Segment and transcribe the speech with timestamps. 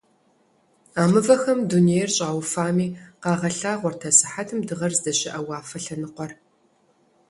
[1.01, 2.87] А мывэхэм дунейр щыуфами
[3.21, 6.31] къагъэлъагъуэрт асыхьэтым дыгъэр здэщыӀэ уафэ лъэныкъуэр.